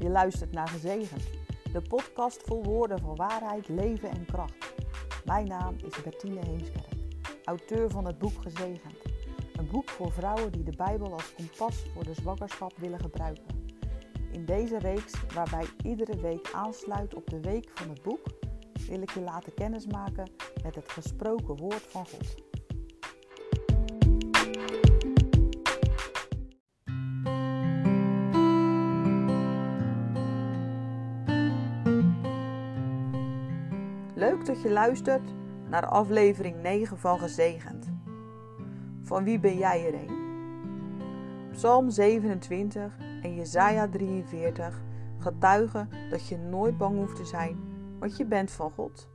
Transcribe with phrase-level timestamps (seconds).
[0.00, 1.22] Je luistert naar Gezegend,
[1.72, 4.74] de podcast vol woorden van waarheid, leven en kracht.
[5.24, 6.94] Mijn naam is Bertine Heemskerk,
[7.44, 8.94] auteur van het boek Gezegend.
[9.52, 13.68] Een boek voor vrouwen die de Bijbel als kompas voor de zwakkerschap willen gebruiken.
[14.32, 18.26] In deze reeks, waarbij iedere week aansluit op de week van het boek,
[18.88, 20.30] wil ik je laten kennismaken
[20.62, 22.49] met het gesproken woord van God.
[34.20, 35.34] Leuk dat je luistert
[35.68, 37.90] naar aflevering 9 van Gezegend.
[39.02, 40.18] Van wie ben jij er een?
[41.52, 44.82] Psalm 27 en Jesaja 43
[45.18, 47.56] getuigen dat je nooit bang hoeft te zijn,
[47.98, 49.08] want je bent van God.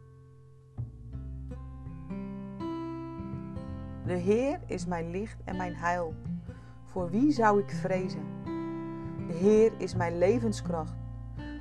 [4.05, 6.13] De Heer is mijn licht en mijn heil.
[6.83, 8.23] Voor wie zou ik vrezen?
[9.27, 10.95] De Heer is mijn levenskracht.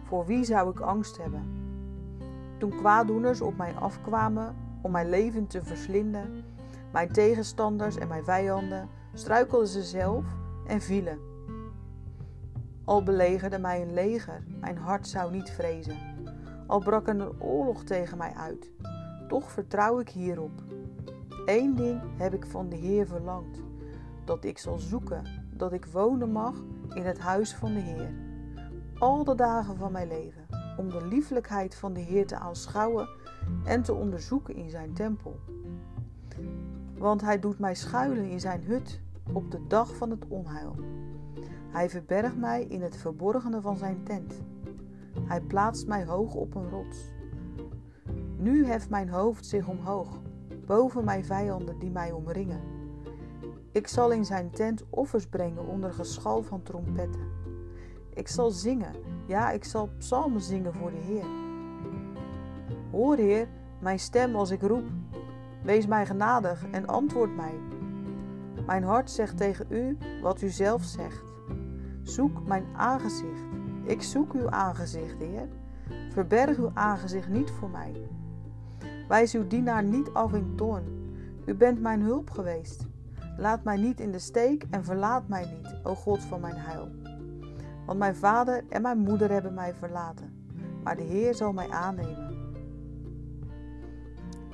[0.03, 1.64] Voor wie zou ik angst hebben?
[2.59, 6.45] Toen kwaaddoeners op mij afkwamen om mijn leven te verslinden,
[6.93, 10.25] mijn tegenstanders en mijn vijanden, struikelden ze zelf
[10.67, 11.19] en vielen.
[12.85, 15.97] Al belegerde mij een leger, mijn hart zou niet vrezen.
[16.67, 18.71] Al brak er een oorlog tegen mij uit,
[19.29, 20.63] toch vertrouw ik hierop.
[21.47, 23.63] Eén ding heb ik van de Heer verlangd,
[24.25, 25.25] dat ik zal zoeken,
[25.57, 26.55] dat ik wonen mag
[26.95, 28.11] in het huis van de Heer.
[28.99, 30.44] Al de dagen van mijn leven
[30.77, 33.09] om de lieflijkheid van de Heer te aanschouwen
[33.65, 35.41] en te onderzoeken in zijn tempel.
[36.99, 39.01] Want hij doet mij schuilen in zijn hut
[39.33, 40.77] op de dag van het onheil.
[41.69, 44.43] Hij verbergt mij in het verborgene van zijn tent.
[45.21, 47.13] Hij plaatst mij hoog op een rots.
[48.37, 50.21] Nu heft mijn hoofd zich omhoog,
[50.67, 52.61] boven mijn vijanden die mij omringen.
[53.73, 57.21] Ik zal in zijn tent offers brengen onder geschal van trompetten.
[58.15, 58.95] Ik zal zingen
[59.27, 61.27] ja, ik zal psalmen zingen voor de Heer.
[62.91, 63.49] Hoor, Heer,
[63.81, 64.85] mijn stem als ik roep.
[65.63, 67.61] Wees mij genadig en antwoord mij.
[68.67, 71.23] Mijn hart zegt tegen u wat u zelf zegt.
[72.03, 73.43] Zoek mijn aangezicht.
[73.85, 75.49] Ik zoek uw aangezicht, Heer.
[76.11, 78.09] Verberg uw aangezicht niet voor mij.
[79.09, 81.17] Wijs uw dienaar niet af in toorn.
[81.47, 82.87] U bent mijn hulp geweest.
[83.37, 86.89] Laat mij niet in de steek en verlaat mij niet, o God van mijn heil.
[87.87, 90.47] Want mijn vader en mijn moeder hebben mij verlaten,
[90.83, 92.35] maar de Heer zal mij aannemen.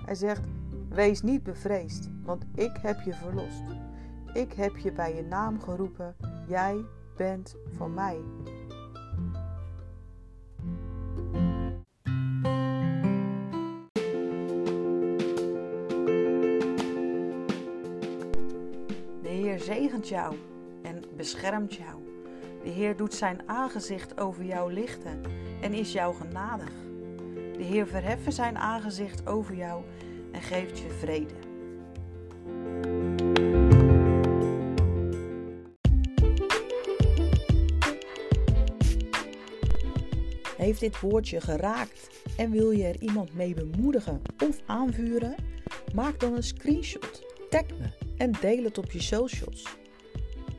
[0.04, 0.42] Hij zegt:
[0.88, 3.62] Wees niet bevreesd, want ik heb je verlost.
[4.32, 6.84] Ik heb je bij je naam geroepen, jij
[7.16, 8.20] bent van mij.
[19.22, 20.36] De Heer zegent jou
[20.82, 22.09] en beschermt jou.
[22.62, 25.20] De Heer doet zijn aangezicht over jou lichten
[25.60, 26.72] en is jou genadig.
[27.56, 29.82] De Heer verheffen zijn aangezicht over jou
[30.32, 31.34] en geeft je vrede.
[40.56, 45.34] Heeft dit woordje geraakt en wil je er iemand mee bemoedigen of aanvuren?
[45.94, 49.76] Maak dan een screenshot, tag me en deel het op je socials.